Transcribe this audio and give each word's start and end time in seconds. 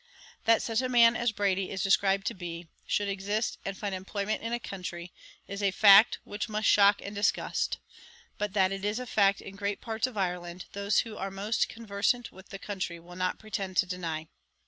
That 0.45 0.63
such 0.63 0.81
a 0.81 0.89
man 0.89 1.15
as 1.15 1.31
Brady 1.31 1.69
is 1.69 1.83
described 1.83 2.25
to 2.25 2.33
be, 2.33 2.67
should 2.87 3.07
exist 3.07 3.59
and 3.63 3.77
find 3.77 3.93
employment 3.93 4.41
in 4.41 4.51
a 4.51 4.59
country, 4.59 5.11
is 5.47 5.61
a 5.61 5.69
fact 5.69 6.17
which 6.23 6.49
must 6.49 6.67
shock 6.67 7.01
and 7.03 7.13
disgust; 7.13 7.77
but 8.39 8.53
that 8.53 8.71
it 8.71 8.83
is 8.83 8.97
a 8.97 9.05
fact 9.05 9.41
in 9.41 9.55
great 9.55 9.79
parts 9.79 10.07
of 10.07 10.17
Ireland, 10.17 10.65
those 10.71 11.01
who 11.01 11.17
are 11.17 11.29
most 11.29 11.69
conversant 11.69 12.31
with 12.31 12.49
the 12.49 12.57
country 12.57 12.99
will 12.99 13.15
not 13.15 13.37
pretend 13.37 13.77
to 13.77 13.85
deny. 13.85 14.27